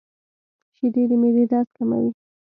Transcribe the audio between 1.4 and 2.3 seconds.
درد کموي.